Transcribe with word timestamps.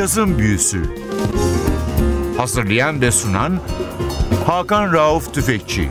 Cazın 0.00 0.38
Büyüsü 0.38 0.82
Hazırlayan 2.36 3.00
ve 3.00 3.10
sunan 3.10 3.60
Hakan 4.46 4.92
Rauf 4.92 5.34
Tüfekçi 5.34 5.88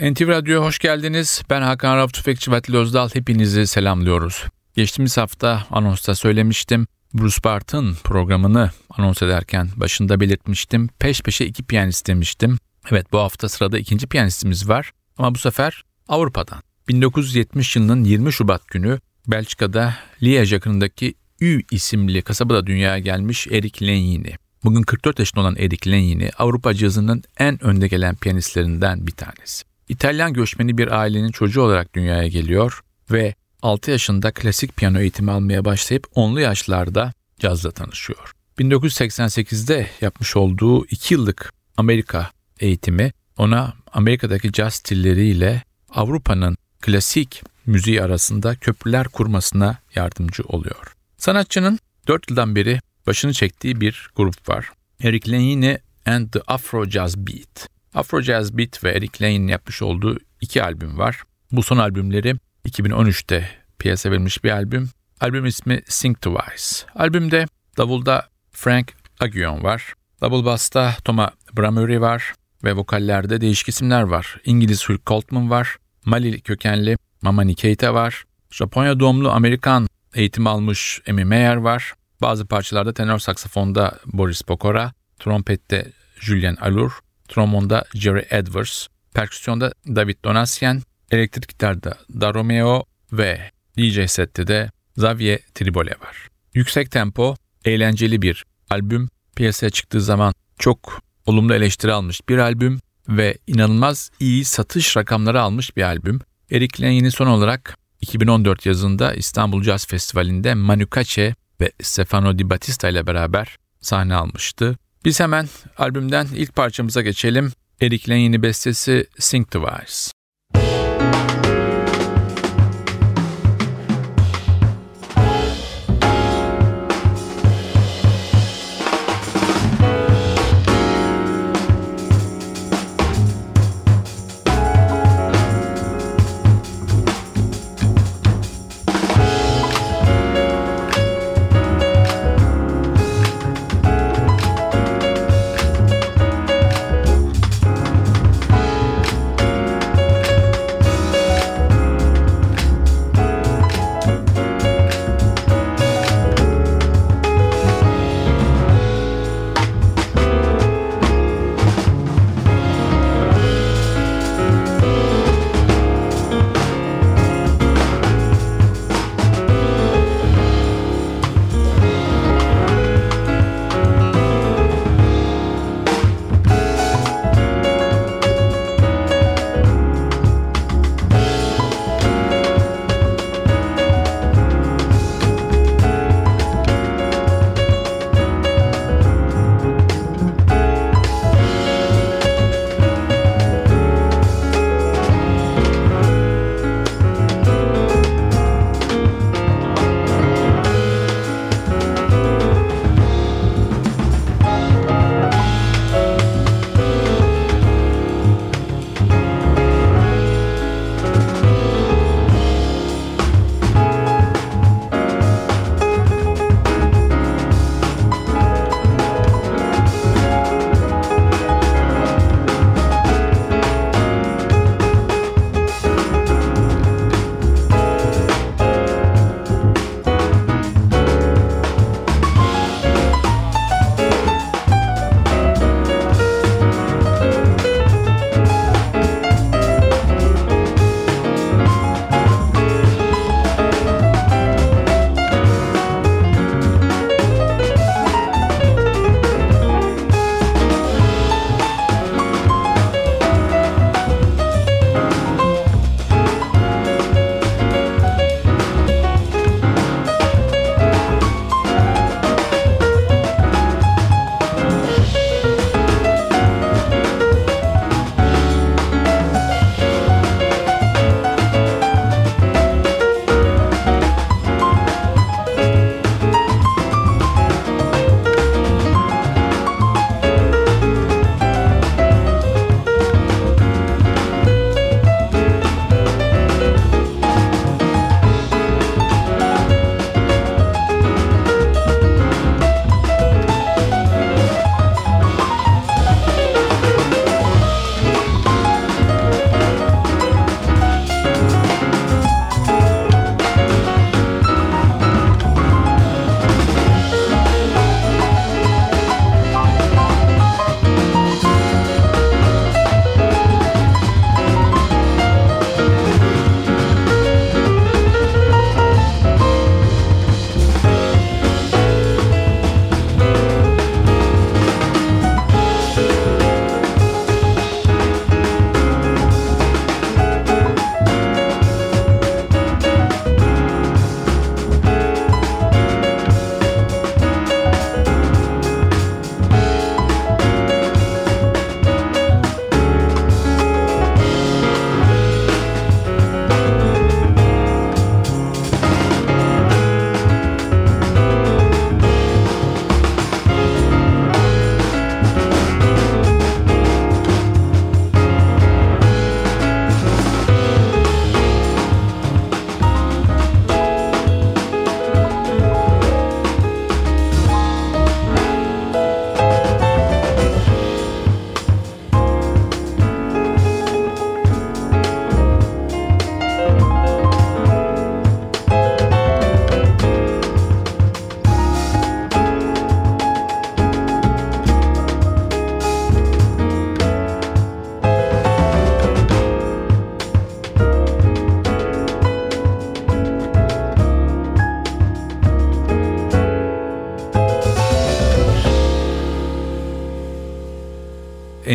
NTV 0.00 0.28
Radyo'ya 0.28 0.60
hoş 0.60 0.78
geldiniz. 0.78 1.42
Ben 1.50 1.62
Hakan 1.62 1.96
Rauf 1.96 2.14
Tüfekçi 2.14 2.52
ve 2.52 2.60
Özdal. 2.72 3.08
Hepinizi 3.12 3.66
selamlıyoruz. 3.66 4.44
Geçtiğimiz 4.74 5.16
hafta 5.16 5.66
anonsta 5.70 6.14
söylemiştim. 6.14 6.86
Bruce 7.14 7.44
Bart'ın 7.44 7.94
programını 8.04 8.70
anons 8.90 9.22
ederken 9.22 9.68
başında 9.76 10.20
belirtmiştim. 10.20 10.88
Peş 10.98 11.22
peşe 11.22 11.44
iki 11.44 11.62
piyanist 11.62 12.06
demiştim. 12.06 12.58
Evet 12.90 13.12
bu 13.12 13.18
hafta 13.18 13.48
sırada 13.48 13.78
ikinci 13.78 14.06
piyanistimiz 14.06 14.68
var. 14.68 14.92
Ama 15.18 15.34
bu 15.34 15.38
sefer 15.38 15.84
Avrupa'dan. 16.08 16.62
1970 16.88 17.76
yılının 17.76 18.04
20 18.04 18.32
Şubat 18.32 18.68
günü 18.68 18.98
Belçika'da 19.28 19.94
Liège 20.22 20.54
yakınındaki 20.54 21.14
Ü 21.40 21.62
isimli 21.70 22.22
kasabada 22.22 22.66
dünyaya 22.66 22.98
gelmiş 22.98 23.46
Erik 23.46 23.82
Lenyini. 23.82 24.32
Bugün 24.64 24.82
44 24.82 25.18
yaşında 25.18 25.40
olan 25.40 25.56
Erik 25.58 25.86
Lenyini 25.86 26.30
Avrupa 26.38 26.74
cazının 26.74 27.22
en 27.38 27.64
önde 27.64 27.88
gelen 27.88 28.16
piyanistlerinden 28.16 29.06
bir 29.06 29.12
tanesi. 29.12 29.64
İtalyan 29.88 30.32
göçmeni 30.32 30.78
bir 30.78 31.00
ailenin 31.00 31.30
çocuğu 31.30 31.62
olarak 31.62 31.94
dünyaya 31.94 32.28
geliyor 32.28 32.80
ve 33.10 33.34
6 33.62 33.90
yaşında 33.90 34.30
klasik 34.30 34.76
piyano 34.76 35.00
eğitimi 35.00 35.30
almaya 35.30 35.64
başlayıp 35.64 36.06
10'lu 36.14 36.40
yaşlarda 36.40 37.12
cazla 37.38 37.70
tanışıyor. 37.70 38.32
1988'de 38.58 39.90
yapmış 40.00 40.36
olduğu 40.36 40.86
2 40.86 41.14
yıllık 41.14 41.52
Amerika 41.76 42.30
eğitimi 42.60 43.12
ona 43.36 43.74
Amerika'daki 43.92 44.52
caz 44.52 44.74
stilleriyle 44.74 45.62
Avrupa'nın 45.90 46.56
klasik 46.80 47.42
müziği 47.68 48.02
arasında 48.02 48.56
köprüler 48.56 49.08
kurmasına 49.08 49.78
yardımcı 49.94 50.42
oluyor. 50.42 50.94
Sanatçının 51.18 51.78
4 52.08 52.30
yıldan 52.30 52.56
beri 52.56 52.80
başını 53.06 53.32
çektiği 53.32 53.80
bir 53.80 54.10
grup 54.16 54.48
var. 54.48 54.70
Eric 55.02 55.32
Lane 55.32 55.78
and 56.06 56.30
the 56.30 56.40
Afro 56.46 56.84
Jazz 56.84 57.18
Beat. 57.18 57.68
Afro 57.94 58.20
Jazz 58.22 58.58
Beat 58.58 58.84
ve 58.84 58.90
Eric 58.90 59.24
Lane'in 59.24 59.48
yapmış 59.48 59.82
olduğu 59.82 60.18
iki 60.40 60.62
albüm 60.62 60.98
var. 60.98 61.22
Bu 61.52 61.62
son 61.62 61.78
albümleri 61.78 62.34
2013'te 62.68 63.50
piyasa 63.78 64.10
verilmiş 64.10 64.44
bir 64.44 64.50
albüm. 64.50 64.90
Albüm 65.20 65.46
ismi 65.46 65.82
Sing 65.88 66.16
Twice. 66.16 66.86
Albümde 66.94 67.46
davulda 67.76 68.28
Frank 68.52 68.94
Aguillon 69.20 69.62
var. 69.62 69.94
Double 70.22 70.44
bass'ta 70.44 70.96
Thomas 71.04 71.30
Bramuri 71.56 72.00
var 72.00 72.34
ve 72.64 72.72
vokallerde 72.76 73.40
değişik 73.40 73.68
isimler 73.68 74.02
var. 74.02 74.40
İngiliz 74.44 74.88
Hulk 74.88 75.06
Coltman 75.06 75.50
var. 75.50 75.76
Mali 76.04 76.40
kökenli 76.40 76.98
Mamani 77.22 77.54
Keita 77.54 77.94
var. 77.94 78.24
Japonya 78.50 79.00
doğumlu 79.00 79.30
Amerikan 79.30 79.88
eğitim 80.14 80.46
almış 80.46 81.00
Amy 81.08 81.24
Meyer 81.24 81.56
var. 81.56 81.94
Bazı 82.22 82.46
parçalarda 82.46 82.92
tenor 82.92 83.18
saksafonda 83.18 83.98
Boris 84.06 84.42
Pokora, 84.42 84.92
trompette 85.18 85.92
Julian 86.20 86.56
Allur, 86.60 86.92
trombonda 87.28 87.84
Jerry 87.94 88.26
Edwards, 88.30 88.86
perküsyonda 89.14 89.72
David 89.86 90.16
Donasien, 90.24 90.82
elektrik 91.10 91.48
gitarda 91.48 91.98
Da 92.20 92.34
Romeo 92.34 92.84
ve 93.12 93.50
DJ 93.78 94.10
sette 94.10 94.46
de 94.46 94.70
Xavier 94.96 95.38
Tribole 95.54 95.90
var. 95.90 96.28
Yüksek 96.54 96.90
tempo, 96.90 97.36
eğlenceli 97.64 98.22
bir 98.22 98.44
albüm. 98.70 99.08
Piyasaya 99.36 99.70
çıktığı 99.70 100.00
zaman 100.00 100.34
çok 100.58 101.00
olumlu 101.26 101.54
eleştiri 101.54 101.92
almış 101.92 102.28
bir 102.28 102.38
albüm 102.38 102.80
ve 103.08 103.38
inanılmaz 103.46 104.10
iyi 104.20 104.44
satış 104.44 104.96
rakamları 104.96 105.42
almış 105.42 105.76
bir 105.76 105.82
albüm. 105.82 106.20
Eric 106.50 106.82
Lane'i 106.82 107.10
son 107.10 107.26
olarak 107.26 107.76
2014 108.00 108.66
yazında 108.66 109.14
İstanbul 109.14 109.62
Jazz 109.62 109.86
Festivali'nde 109.86 110.54
Manu 110.54 110.82
Katché 110.82 111.34
ve 111.60 111.72
Stefano 111.82 112.38
Di 112.38 112.50
Battista 112.50 112.88
ile 112.88 113.06
beraber 113.06 113.56
sahne 113.80 114.14
almıştı. 114.14 114.78
Biz 115.04 115.20
hemen 115.20 115.48
albümden 115.78 116.26
ilk 116.34 116.54
parçamıza 116.56 117.02
geçelim. 117.02 117.52
Eric 117.80 118.12
Lane'in 118.12 118.42
bestesi 118.42 119.06
Sing 119.18 119.46
Twice. 119.46 120.17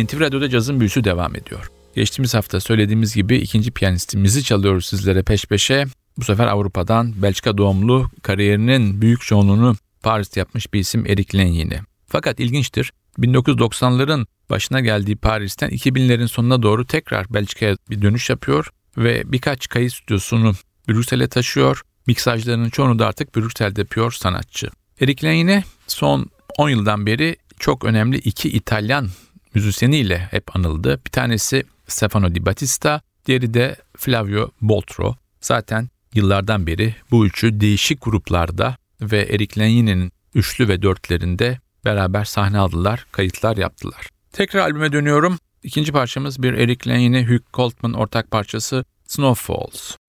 NTV 0.02 0.20
Radyo'da 0.20 0.48
cazın 0.48 0.80
büyüsü 0.80 1.04
devam 1.04 1.36
ediyor. 1.36 1.70
Geçtiğimiz 1.94 2.34
hafta 2.34 2.60
söylediğimiz 2.60 3.14
gibi 3.14 3.36
ikinci 3.36 3.70
piyanistimizi 3.70 4.44
çalıyoruz 4.44 4.86
sizlere 4.86 5.22
peş 5.22 5.46
peşe. 5.46 5.84
Bu 6.18 6.24
sefer 6.24 6.46
Avrupa'dan 6.46 7.22
Belçika 7.22 7.58
doğumlu 7.58 8.10
kariyerinin 8.22 9.00
büyük 9.00 9.20
çoğunluğunu 9.20 9.76
Paris'te 10.02 10.40
yapmış 10.40 10.72
bir 10.72 10.80
isim 10.80 11.06
Eric 11.06 11.38
Lengy'ni. 11.38 11.80
Fakat 12.06 12.40
ilginçtir 12.40 12.92
1990'ların 13.18 14.26
başına 14.50 14.80
geldiği 14.80 15.16
Paris'ten 15.16 15.70
2000'lerin 15.70 16.28
sonuna 16.28 16.62
doğru 16.62 16.86
tekrar 16.86 17.34
Belçika'ya 17.34 17.76
bir 17.90 18.02
dönüş 18.02 18.30
yapıyor 18.30 18.70
ve 18.96 19.22
birkaç 19.32 19.68
kayıt 19.68 19.92
stüdyosunu 19.92 20.52
Brüksel'e 20.88 21.28
taşıyor. 21.28 21.82
Miksajlarının 22.06 22.70
çoğunu 22.70 22.98
da 22.98 23.06
artık 23.06 23.36
Brüksel'de 23.36 23.80
yapıyor 23.80 24.12
sanatçı. 24.12 24.68
Eric 25.00 25.26
Lengy'ne 25.26 25.64
son 25.86 26.26
10 26.58 26.68
yıldan 26.68 27.06
beri 27.06 27.36
çok 27.58 27.84
önemli 27.84 28.16
iki 28.16 28.48
İtalyan 28.48 29.08
müzisyeniyle 29.54 30.18
hep 30.18 30.56
anıldı. 30.56 31.00
Bir 31.06 31.10
tanesi 31.10 31.64
Stefano 31.86 32.34
Di 32.34 32.46
Battista, 32.46 33.00
diğeri 33.26 33.54
de 33.54 33.76
Flavio 33.96 34.50
Boltro. 34.60 35.16
Zaten 35.40 35.88
yıllardan 36.14 36.66
beri 36.66 36.94
bu 37.10 37.26
üçü 37.26 37.60
değişik 37.60 38.04
gruplarda 38.04 38.76
ve 39.00 39.20
Eric 39.22 39.60
Lengy'nin 39.60 40.12
üçlü 40.34 40.68
ve 40.68 40.82
dörtlerinde 40.82 41.58
beraber 41.84 42.24
sahne 42.24 42.58
aldılar, 42.58 43.06
kayıtlar 43.12 43.56
yaptılar. 43.56 44.08
Tekrar 44.32 44.60
albüme 44.60 44.92
dönüyorum. 44.92 45.38
İkinci 45.62 45.92
parçamız 45.92 46.42
bir 46.42 46.52
Eric 46.52 46.90
Lengy'ne 46.90 47.26
Hugh 47.26 47.42
Coltman 47.54 47.92
ortak 47.92 48.30
parçası 48.30 48.84
Snowfalls. 49.06 49.90
in 49.90 50.03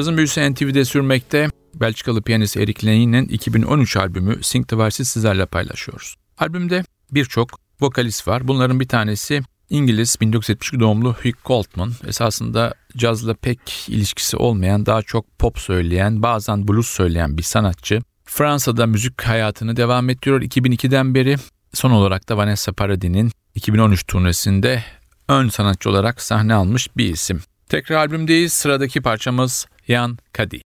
Cazın 0.00 0.16
büyüsü 0.16 0.52
NTV'de 0.52 0.84
sürmekte. 0.84 1.48
Belçikalı 1.74 2.22
piyanist 2.22 2.56
Eric 2.56 2.86
Lane'in 2.86 3.24
2013 3.24 3.96
albümü 3.96 4.42
Sing 4.42 4.68
the 4.68 4.90
sizlerle 4.90 5.46
paylaşıyoruz. 5.46 6.16
Albümde 6.38 6.84
birçok 7.10 7.60
vokalist 7.80 8.28
var. 8.28 8.48
Bunların 8.48 8.80
bir 8.80 8.88
tanesi 8.88 9.42
İngiliz 9.70 10.16
1972 10.20 10.80
doğumlu 10.80 11.12
Hugh 11.12 11.44
Goldman. 11.44 11.92
Esasında 12.06 12.74
cazla 12.96 13.34
pek 13.34 13.88
ilişkisi 13.88 14.36
olmayan, 14.36 14.86
daha 14.86 15.02
çok 15.02 15.38
pop 15.38 15.58
söyleyen, 15.58 16.22
bazen 16.22 16.68
blues 16.68 16.88
söyleyen 16.88 17.38
bir 17.38 17.42
sanatçı. 17.42 18.00
Fransa'da 18.24 18.86
müzik 18.86 19.22
hayatını 19.22 19.76
devam 19.76 20.10
ettiriyor 20.10 20.42
2002'den 20.42 21.14
beri. 21.14 21.36
Son 21.74 21.90
olarak 21.90 22.28
da 22.28 22.36
Vanessa 22.36 22.72
Paradis'in 22.72 23.32
2013 23.54 24.06
turnesinde 24.06 24.84
ön 25.28 25.48
sanatçı 25.48 25.90
olarak 25.90 26.22
sahne 26.22 26.54
almış 26.54 26.96
bir 26.96 27.12
isim. 27.12 27.42
Tekrar 27.70 27.96
albümdeyiz. 27.96 28.52
Sıradaki 28.52 29.00
parçamız 29.00 29.66
Jan 29.90 30.22
Kadi. 30.30 30.69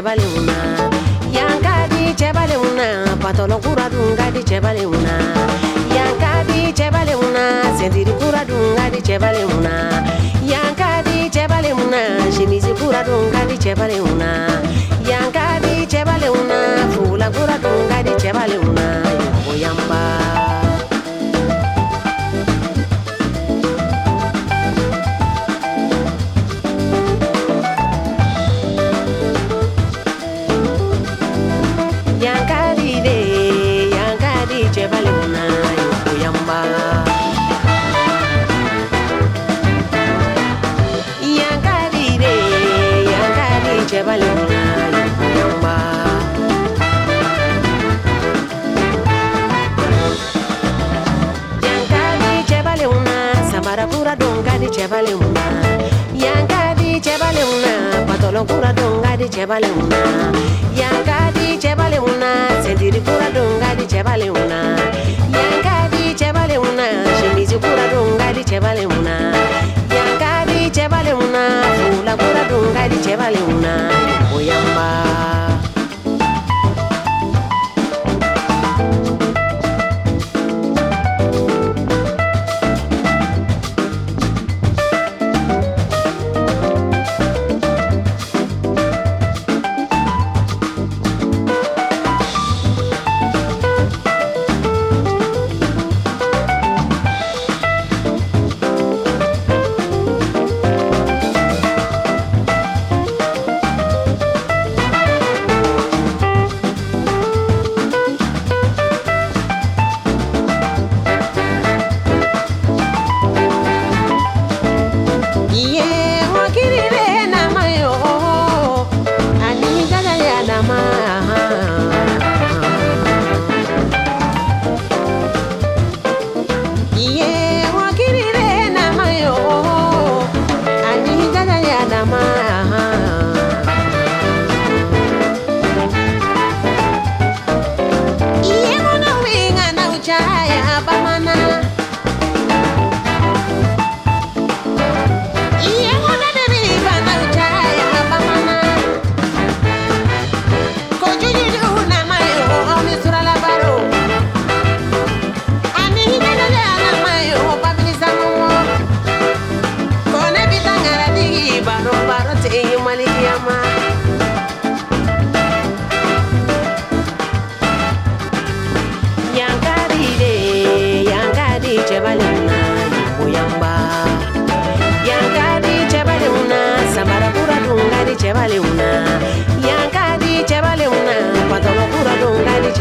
cebale 0.00 0.22
Yankadi 1.30 2.14
cebale 2.16 2.56
una 2.56 3.16
Patolo 3.20 3.58
cura 3.58 3.86
dunga 3.90 4.32
Yankadi 5.94 6.72
cebale 6.72 7.14
una 7.14 7.76
Sentiri 7.76 8.10
cura 8.18 8.42
dunga 8.46 8.88
Yankadi 10.42 11.28
cebale 11.30 11.72
una 11.72 12.30
Shinisi 12.30 12.72
cura 12.72 13.02
dunga 13.02 13.44
Yankadi 15.02 15.86
cebale 15.86 16.28
una 16.28 16.88
Fula 16.92 17.30
cura 17.30 17.58
dunga 17.58 18.02
di 18.02 18.14
yamba. 19.60 20.49
dice 54.70 54.86
vale 54.86 55.12
una. 55.14 55.40
Bianca 56.12 56.74
dice 56.76 57.16
vale 57.18 57.42
una. 57.42 58.04
Quanto 58.04 58.30
longura 58.30 58.72
lunga 58.72 59.16
dice 59.16 59.44
vale 59.44 59.68
una. 59.68 60.30
Bianca 60.72 61.32
dice 61.32 61.74
vale 61.74 61.98
una. 61.98 62.62
Sentire 62.62 63.00
cura 63.00 63.28
lunga 63.30 63.74
dice 63.74 64.02
vale 64.02 64.28
una. 64.28 64.76
Bianca 65.26 65.88
dice 65.90 66.30
vale 66.30 66.56
una. 66.56 66.84
Scimisi 67.18 67.56
cura 67.56 67.86
lunga 67.92 68.32
dice 68.32 68.60
vale 68.60 68.84
una. 68.84 69.32
Bianca 69.88 70.44
dice 70.46 70.86
vale 70.86 71.12
una. 71.12 71.62
Sulla 71.74 72.14
cura 72.14 72.48
lunga 72.48 72.86
dice 72.86 73.16
una. 73.16 73.88
Oyamba. 74.32 75.29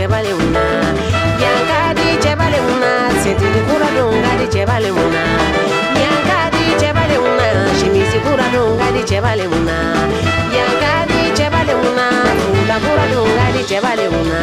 Cɛbale 0.09 0.33
una. 0.33 0.63
Yanka 1.43 1.93
di 1.93 2.17
cɛbale 2.23 2.59
una 2.71 2.91
sentiri 3.21 3.61
kura 3.67 3.89
don 3.95 4.13
ka 4.23 4.31
di 4.39 4.47
cɛbale 4.53 4.89
una. 4.89 5.23
Yanka 6.01 6.39
di 6.53 6.63
cɛbale 6.81 7.15
una 7.17 7.49
simisi 7.77 8.17
kura 8.25 8.47
don 8.53 8.77
ka 8.79 8.87
di 8.91 9.01
cɛbale 9.09 9.45
una. 9.45 9.77
Yanka 10.57 10.93
di 11.09 11.19
cɛbale 11.37 11.73
una 11.87 12.07
fula 12.41 12.77
kura 12.85 13.05
don 13.13 13.29
ka 13.37 13.45
di 13.55 13.61
cɛbale 13.69 14.05
una 14.19 14.39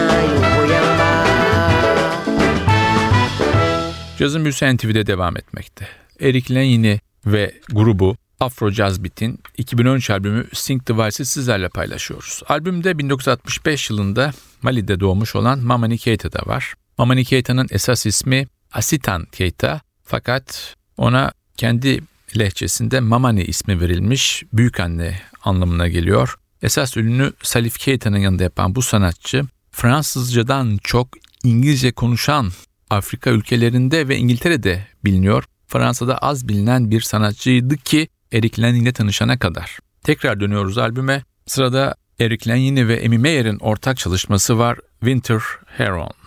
Cazın 4.19 4.45
büyüsü 4.45 4.75
NTV'de 4.75 5.07
devam 5.07 5.37
etmekte. 5.37 5.89
Eric 6.21 6.51
Lane'i 6.51 7.01
ve 7.27 7.61
grubu 7.69 8.17
Afro 8.41 8.71
Jazz 8.71 9.05
Beat'in 9.05 9.39
2013 9.59 10.11
albümü 10.11 10.47
the 10.87 10.97
Vals'i 10.97 11.25
sizlerle 11.25 11.69
paylaşıyoruz. 11.69 12.43
Albümde 12.49 12.99
1965 12.99 13.91
yılında 13.91 14.33
Mali'de 14.63 15.01
doğmuş 15.01 15.37
olan 15.37 15.59
Mamani 15.59 15.99
Keita 15.99 16.33
da 16.33 16.39
var. 16.47 16.75
Mamani 16.99 17.25
Keita'nın 17.25 17.67
esas 17.71 18.07
ismi 18.07 18.47
Asitan 18.73 19.25
Keita 19.33 19.81
fakat 20.05 20.75
ona 20.97 21.33
kendi 21.57 22.01
lehçesinde 22.39 23.01
Mamani 23.01 23.43
ismi 23.43 23.81
verilmiş 23.81 24.43
büyük 24.53 24.81
anne 24.81 25.21
anlamına 25.45 25.89
geliyor. 25.89 26.35
Esas 26.63 26.97
ünlü 26.97 27.33
Salif 27.43 27.79
Keita'nın 27.79 28.19
yanında 28.19 28.43
yapan 28.43 28.75
bu 28.75 28.83
sanatçı 28.83 29.45
Fransızcadan 29.71 30.79
çok 30.83 31.09
İngilizce 31.45 31.93
konuşan 31.93 32.51
Afrika 32.91 33.31
ülkelerinde 33.31 34.09
ve 34.09 34.17
İngiltere'de 34.17 34.87
biliniyor. 35.05 35.45
Fransa'da 35.67 36.19
az 36.19 36.49
bilinen 36.49 36.91
bir 36.91 37.01
sanatçıydı 37.01 37.77
ki 37.77 38.09
Eric 38.33 38.63
Lanin 38.63 38.83
ile 38.83 38.93
tanışana 38.93 39.39
kadar. 39.39 39.79
Tekrar 40.03 40.41
dönüyoruz 40.41 40.79
albüme. 40.79 41.25
Sırada 41.47 41.95
Eric 42.21 42.51
Lanin 42.51 42.89
ve 42.89 43.03
Amy 43.07 43.19
Meyer'in 43.19 43.59
ortak 43.59 43.97
çalışması 43.97 44.59
var 44.59 44.79
Winter 45.01 45.41
Heron. 45.67 46.26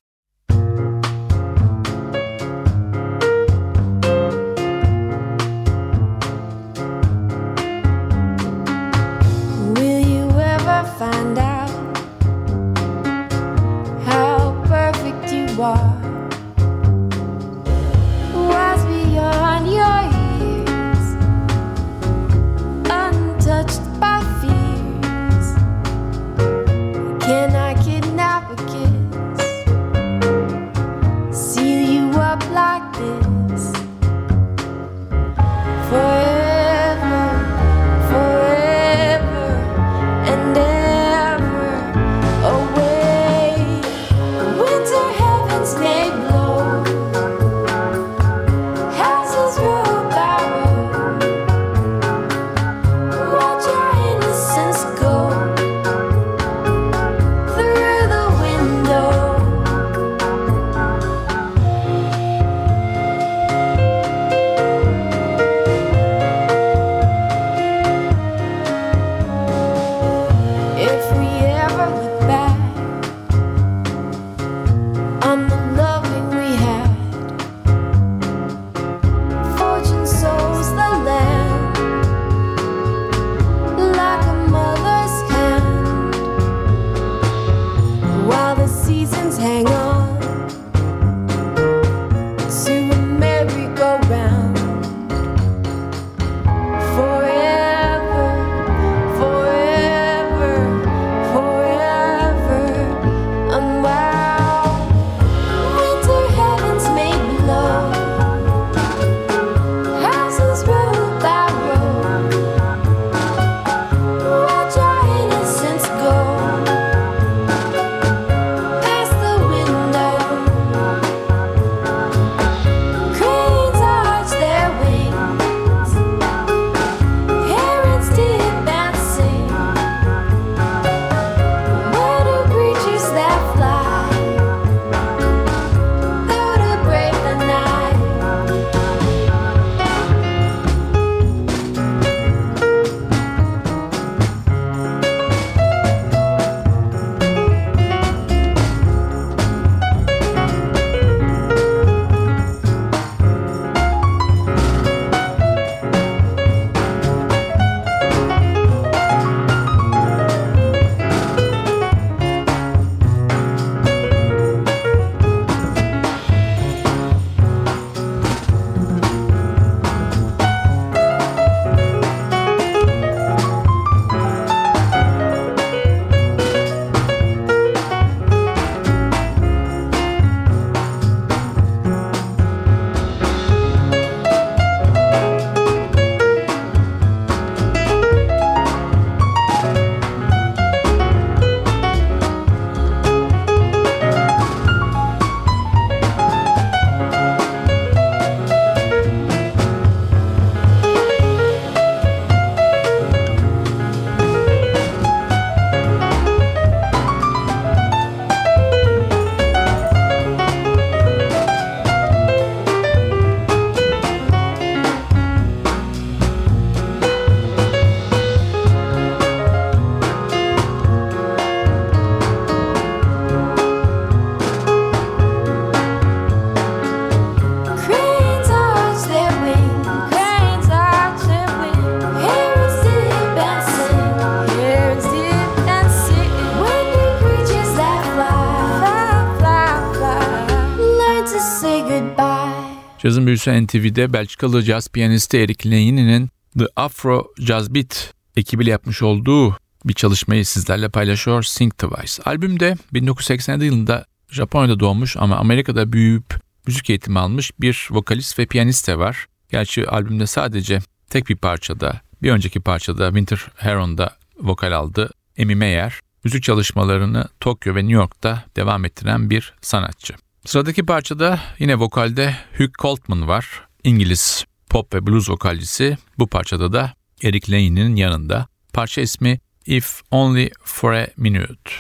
Büyüsü 243.48 243.66
NTV'de 243.66 244.14
Belçikalı 244.14 244.64
caz 244.64 244.88
piyanisti 244.88 245.38
Eric 245.38 245.70
Lanin'in 245.70 246.30
The 246.60 246.66
Afro 246.76 247.28
Jazz 247.38 247.76
Beat 247.76 248.14
ekibiyle 248.36 248.72
yapmış 248.72 249.02
olduğu 249.02 249.58
bir 249.86 249.94
çalışmayı 249.94 250.46
sizlerle 250.46 250.90
paylaşıyor 250.90 251.44
Think 251.44 251.78
Twice. 251.78 252.24
Albümde 252.24 252.78
1987 252.94 253.66
yılında 253.66 254.06
Japonya'da 254.30 254.80
doğmuş 254.80 255.18
ama 255.18 255.36
Amerika'da 255.36 255.94
büyüyüp 255.94 256.40
müzik 256.68 256.90
eğitimi 256.90 257.20
almış 257.20 257.52
bir 257.60 257.88
vokalist 257.92 258.40
ve 258.40 258.46
piyanist 258.46 258.88
de 258.88 259.00
var. 259.00 259.26
Gerçi 259.50 259.90
albümde 259.90 260.28
sadece 260.28 260.80
tek 261.10 261.30
bir 261.30 261.36
parçada, 261.36 262.02
bir 262.22 262.32
önceki 262.32 262.60
parçada 262.60 263.08
Winter 263.08 263.48
Heron'da 263.56 264.18
vokal 264.40 264.72
aldı 264.72 265.10
Amy 265.42 265.56
Meyer. 265.56 266.00
Müzik 266.24 266.44
çalışmalarını 266.44 267.28
Tokyo 267.40 267.76
ve 267.76 267.80
New 267.80 267.94
York'ta 267.94 268.44
devam 268.56 268.86
ettiren 268.86 269.30
bir 269.30 269.54
sanatçı. 269.62 270.14
Sıradaki 270.46 270.86
parçada 270.86 271.40
yine 271.60 271.80
vokalde 271.80 272.36
Hugh 272.58 272.74
Coltman 272.82 273.28
var. 273.28 273.68
İngiliz 273.84 274.46
pop 274.70 274.94
ve 274.94 275.08
blues 275.08 275.30
vokalcisi. 275.30 275.98
Bu 276.18 276.28
parçada 276.28 276.74
da 276.74 276.94
Eric 277.24 277.52
Lane'in 277.52 277.96
yanında. 277.96 278.48
Parça 278.74 279.02
ismi 279.02 279.40
If 279.66 280.02
Only 280.12 280.52
For 280.64 280.94
A 280.94 281.08
Minute. 281.18 281.72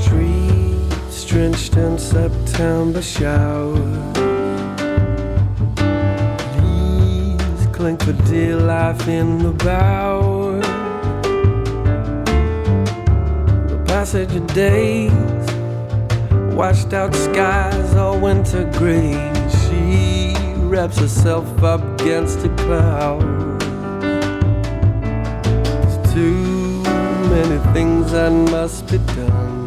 Streets 0.00 1.32
drenched 1.32 1.76
in 1.76 1.96
September 1.98 3.02
showers 3.02 4.17
for 8.08 8.22
dear 8.24 8.56
life 8.56 9.06
in 9.06 9.38
the 9.38 9.52
bower. 9.64 10.58
The 13.68 13.84
passage 13.86 14.34
of 14.34 14.46
days, 14.54 15.12
washed 16.54 16.94
out 16.94 17.14
skies, 17.14 17.94
all 17.96 18.18
winter 18.18 18.64
gray. 18.78 19.12
She 19.60 20.34
wraps 20.60 20.98
herself 20.98 21.46
up 21.62 21.82
against 22.00 22.38
a 22.46 22.48
cloud. 22.56 23.20
There's 25.60 26.14
too 26.14 26.82
many 27.28 27.58
things 27.74 28.12
that 28.12 28.32
must 28.32 28.86
be 28.86 28.98
done. 29.16 29.66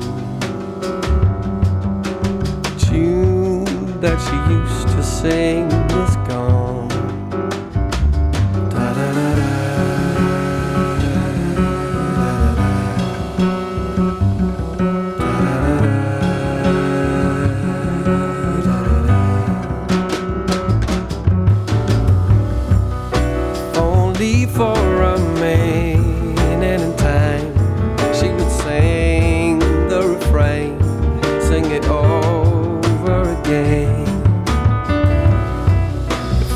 The 2.64 2.86
tune 2.90 4.00
that 4.02 4.18
she 4.26 4.38
used 4.52 4.88
to 4.96 5.04
sing 5.04 5.68
is 6.02 6.16
gone. 6.28 6.41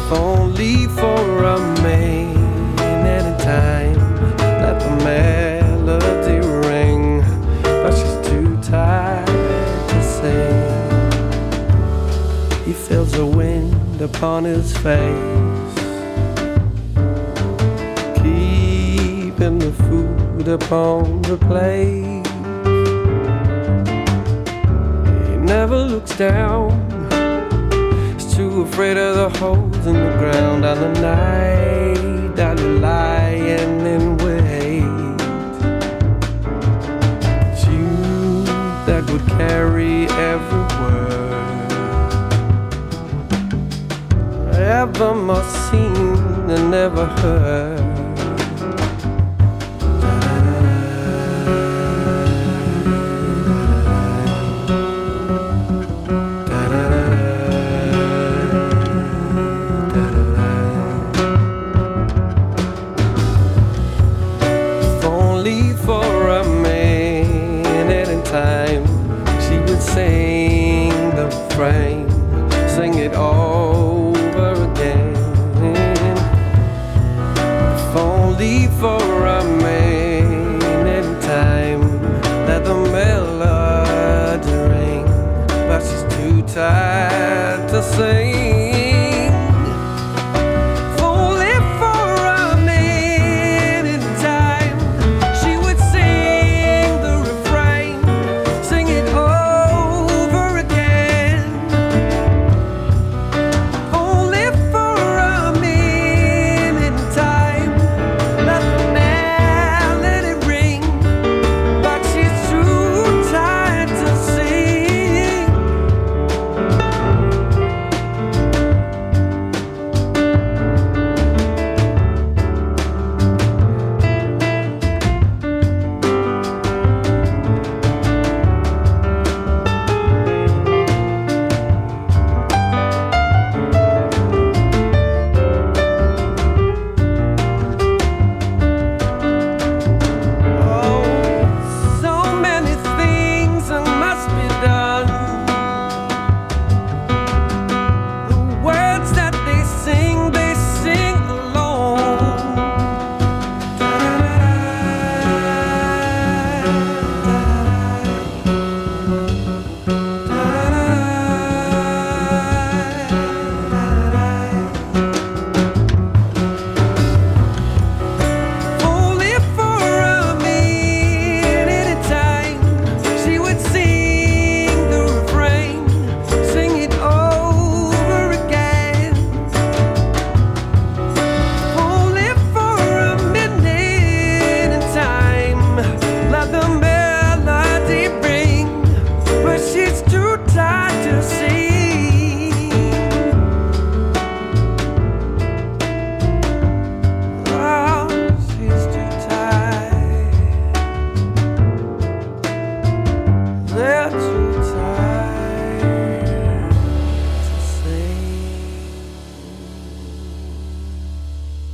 If 0.06 0.12
only 0.12 0.86
for 0.86 1.44
a 1.44 1.58
minute 1.82 3.26
in 3.26 3.38
time, 3.39 3.98
let 4.38 4.80
the 4.80 4.91
melody 5.04 6.39
ring, 6.68 7.24
but 7.63 7.91
she's 7.91 8.18
too 8.30 8.56
tired 8.62 9.26
to 9.26 10.04
sing. 10.04 10.62
He 12.65 12.74
feels 12.74 13.13
the 13.13 13.26
wind 13.26 14.00
upon 14.00 14.44
his 14.44 14.78
face. 14.78 15.74
Keeping 18.22 19.58
the 19.58 19.74
food 19.88 20.48
upon 20.48 21.24
the 21.24 21.38
plate. 21.38 22.28
He 25.32 25.38
never 25.38 25.78
looks 25.78 26.15
down. 26.15 26.70
He's 28.13 28.36
too 28.36 28.62
afraid 28.62 28.98
of 28.98 29.15
the 29.15 29.32
holes 29.86 29.95
in 29.95 30.04
the 30.04 30.17
ground 30.17 30.65
on 30.65 30.80
the 30.80 31.02
night 31.02 32.36
that 32.36 32.60
you're 32.60 32.80
lying 32.80 33.86
in 33.86 34.17
wait. 34.17 34.82
Tune 37.62 38.45
that 38.86 39.04
would 39.10 39.26
carry 39.38 40.08
every 40.08 40.65
word 40.80 41.12
ever 44.54 45.13
more 45.15 45.43
seen 45.43 46.50
and 46.50 46.71
never 46.71 47.06
heard. 47.06 47.75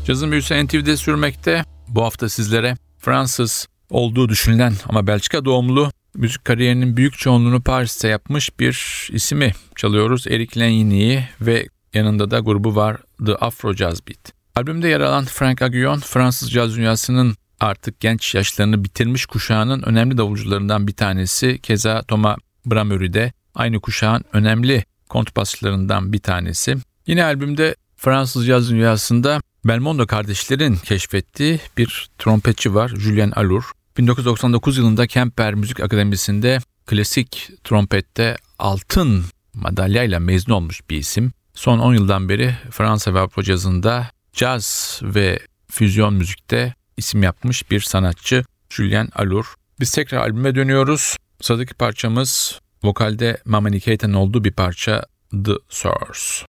Cazın 0.05 0.31
büyüsü 0.31 0.65
NTV'de 0.65 0.97
sürmekte. 0.97 1.63
Bu 1.87 2.03
hafta 2.03 2.29
sizlere 2.29 2.75
Fransız 2.99 3.67
olduğu 3.89 4.29
düşünülen 4.29 4.73
ama 4.89 5.07
Belçika 5.07 5.45
doğumlu 5.45 5.91
müzik 6.15 6.45
kariyerinin 6.45 6.97
büyük 6.97 7.17
çoğunluğunu 7.17 7.61
Paris'te 7.61 8.07
yapmış 8.07 8.59
bir 8.59 9.07
ismi 9.13 9.51
çalıyoruz. 9.75 10.27
Eric 10.27 10.59
Legny'i 10.59 11.27
ve 11.41 11.67
yanında 11.93 12.31
da 12.31 12.39
grubu 12.39 12.75
var 12.75 12.97
The 13.25 13.35
Afro 13.35 13.73
Jazz 13.73 14.07
Beat. 14.07 14.33
Albümde 14.55 14.87
yer 14.87 15.01
alan 15.01 15.25
Frank 15.25 15.61
Aguillon, 15.61 15.99
Fransız 15.99 16.51
caz 16.51 16.77
dünyasının 16.77 17.35
artık 17.59 17.99
genç 17.99 18.35
yaşlarını 18.35 18.83
bitirmiş 18.83 19.25
kuşağının 19.25 19.81
önemli 19.81 20.17
davulcularından 20.17 20.87
bir 20.87 20.93
tanesi. 20.93 21.59
Keza 21.61 22.03
Thomas 22.03 22.37
Bramery 22.65 23.13
de 23.13 23.33
aynı 23.55 23.79
kuşağın 23.79 24.23
önemli 24.33 24.83
kontrbasçılarından 25.09 26.13
bir 26.13 26.19
tanesi. 26.19 26.75
Yine 27.07 27.23
albümde 27.23 27.75
Fransız 28.01 28.47
caz 28.47 28.69
dünyasında 28.69 29.41
Belmondo 29.65 30.07
kardeşlerin 30.07 30.75
keşfettiği 30.75 31.59
bir 31.77 32.09
trompetçi 32.17 32.75
var 32.75 32.87
Julien 32.87 33.31
Alur. 33.31 33.63
1999 33.97 34.77
yılında 34.77 35.07
Kemper 35.07 35.53
Müzik 35.53 35.79
Akademisi'nde 35.79 36.59
klasik 36.85 37.49
trompette 37.63 38.35
altın 38.59 39.23
madalyayla 39.53 40.19
mezun 40.19 40.53
olmuş 40.53 40.81
bir 40.89 40.97
isim. 40.97 41.31
Son 41.53 41.79
10 41.79 41.93
yıldan 41.93 42.29
beri 42.29 42.55
Fransa 42.71 43.13
ve 43.13 43.19
Avrupa 43.19 43.43
cazında 43.43 44.07
caz 44.33 44.99
ve 45.03 45.39
füzyon 45.71 46.13
müzikte 46.13 46.73
isim 46.97 47.23
yapmış 47.23 47.71
bir 47.71 47.79
sanatçı 47.79 48.43
Julien 48.69 49.09
Alur. 49.15 49.53
Biz 49.79 49.91
tekrar 49.91 50.21
albüme 50.21 50.55
dönüyoruz. 50.55 51.17
Sıradaki 51.41 51.73
parçamız 51.73 52.59
vokalde 52.83 53.37
Mama 53.45 53.69
Nikita'nın 53.69 54.13
olduğu 54.13 54.43
bir 54.43 54.51
parça 54.51 55.05
The 55.45 55.53
Source. 55.69 56.50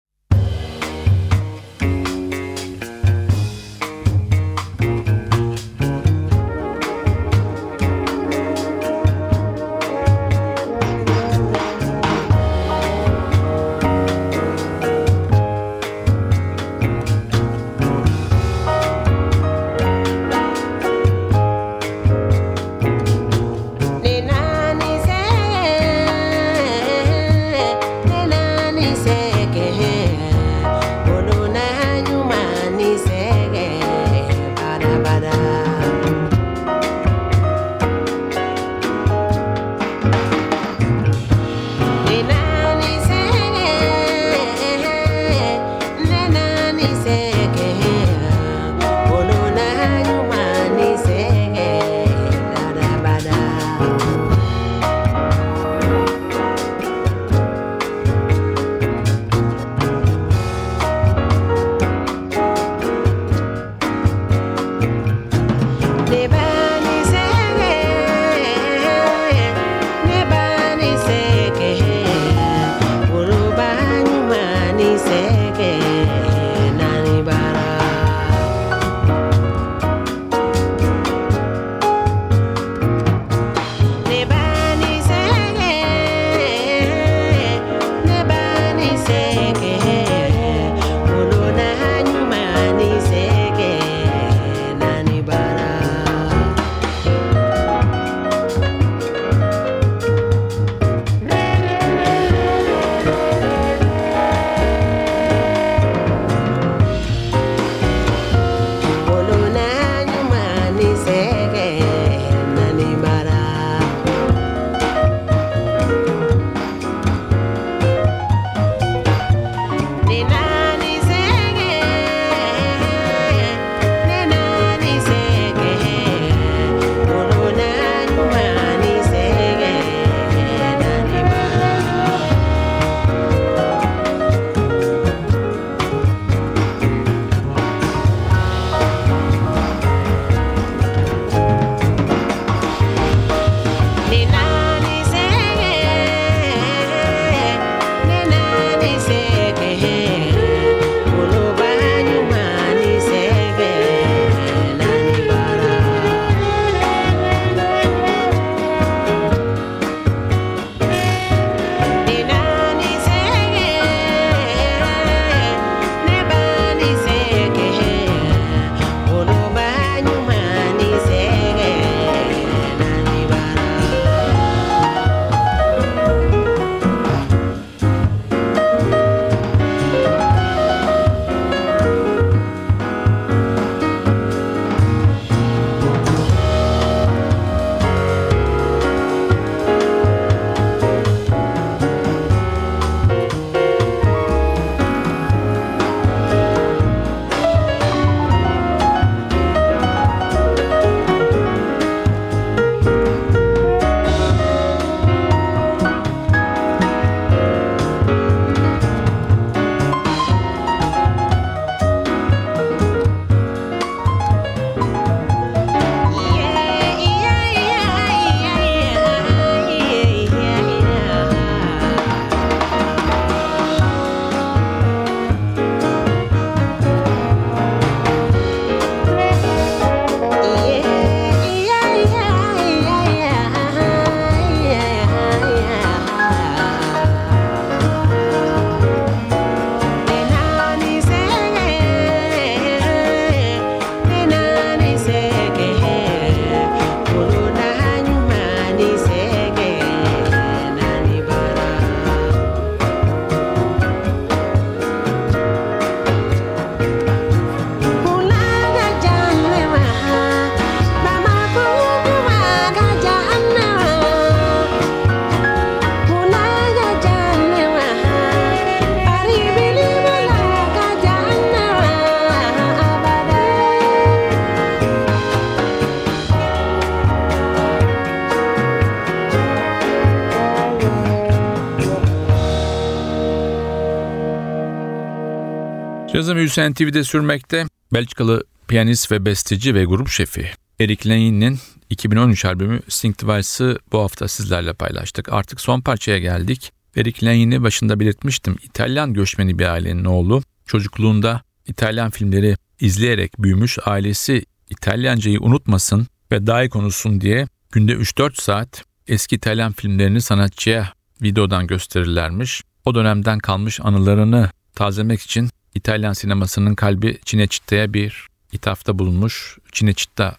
Cazın 286.27 286.37
büyüsü 286.37 286.71
NTV'de 286.71 287.03
sürmekte. 287.03 287.65
Belçikalı 287.93 288.43
piyanist 288.67 289.11
ve 289.11 289.25
besteci 289.25 289.75
ve 289.75 289.85
grup 289.85 290.09
şefi 290.09 290.49
Eric 290.79 291.09
Lane'in 291.09 291.59
2013 291.89 292.45
albümü 292.45 292.79
Twice'ı 292.79 293.79
bu 293.91 293.99
hafta 293.99 294.27
sizlerle 294.27 294.73
paylaştık. 294.73 295.33
Artık 295.33 295.61
son 295.61 295.81
parçaya 295.81 296.19
geldik. 296.19 296.71
Eric 296.95 297.25
Lane'i 297.25 297.63
başında 297.63 297.99
belirtmiştim. 297.99 298.55
İtalyan 298.63 299.13
göçmeni 299.13 299.59
bir 299.59 299.65
ailenin 299.65 300.05
oğlu. 300.05 300.43
Çocukluğunda 300.65 301.41
İtalyan 301.67 302.09
filmleri 302.09 302.55
izleyerek 302.79 303.31
büyümüş 303.39 303.77
ailesi 303.85 304.45
İtalyancayı 304.69 305.41
unutmasın 305.41 306.07
ve 306.31 306.47
daha 306.47 306.63
iyi 306.63 306.69
konuşsun 306.69 307.21
diye 307.21 307.47
günde 307.71 307.93
3-4 307.93 308.41
saat 308.41 308.83
eski 309.07 309.35
İtalyan 309.35 309.71
filmlerini 309.71 310.21
sanatçıya 310.21 310.93
videodan 311.21 311.67
gösterirlermiş. 311.67 312.61
O 312.85 312.95
dönemden 312.95 313.39
kalmış 313.39 313.79
anılarını 313.83 314.49
tazelemek 314.75 315.21
için 315.21 315.49
İtalyan 315.77 316.13
sinemasının 316.13 316.75
kalbi 316.75 317.17
Cinecitta'ya 317.25 317.93
bir 317.93 318.27
ithafta 318.51 318.99
bulunmuş. 318.99 319.57
Cinecitta 319.71 320.35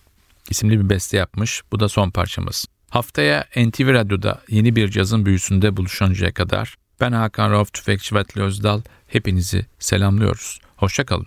isimli 0.50 0.80
bir 0.80 0.88
beste 0.88 1.16
yapmış. 1.16 1.62
Bu 1.72 1.80
da 1.80 1.88
son 1.88 2.10
parçamız. 2.10 2.66
Haftaya 2.90 3.44
NTV 3.56 3.92
Radyo'da 3.92 4.42
yeni 4.48 4.76
bir 4.76 4.88
cazın 4.88 5.26
büyüsünde 5.26 5.76
buluşuncaya 5.76 6.32
kadar 6.32 6.74
ben 7.00 7.12
Hakan 7.12 7.50
Rauf 7.50 7.72
Tüfekçi 7.72 8.14
ve 8.14 8.24
Özdal 8.36 8.82
hepinizi 9.06 9.66
selamlıyoruz. 9.78 10.58
Hoşçakalın. 10.76 11.26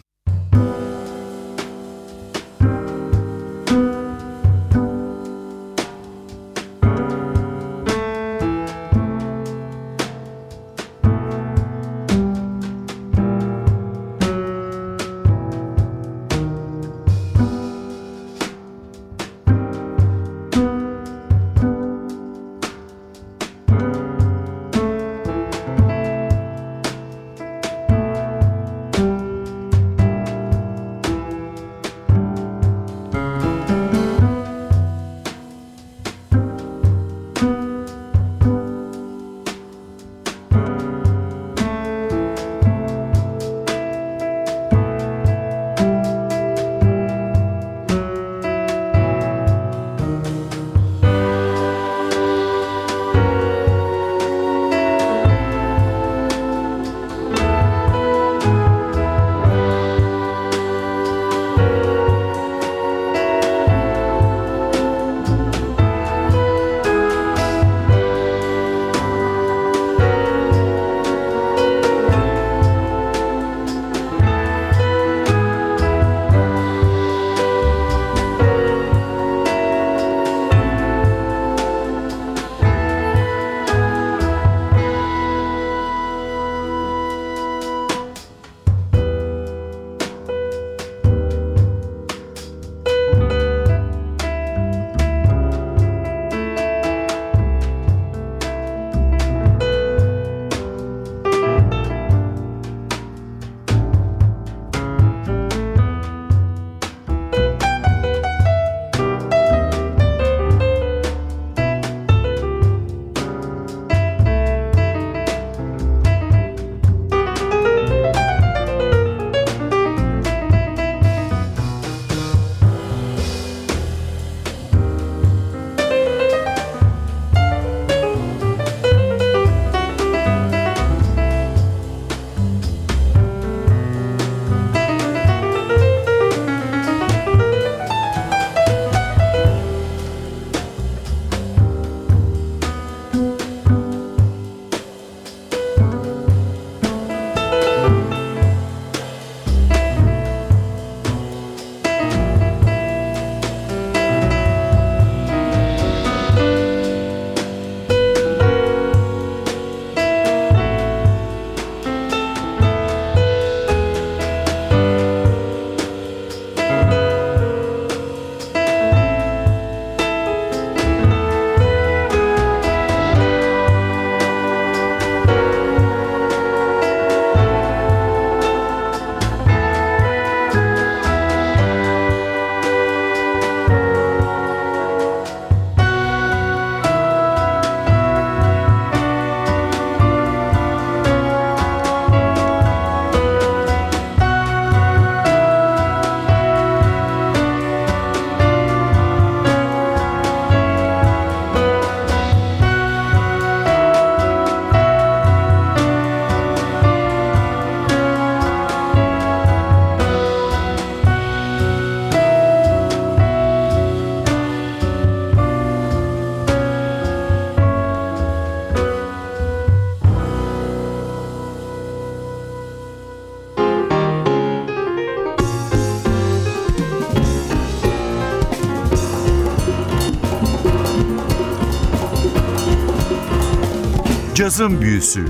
Cazın 234.61 234.81
Büyüsü. 234.81 235.25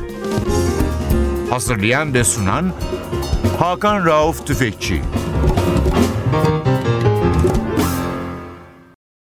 Hazırlayan 1.50 2.14
ve 2.14 2.24
sunan 2.24 2.74
Hakan 3.60 4.06
Rauf 4.06 4.48
Tüfekçi 4.48 5.02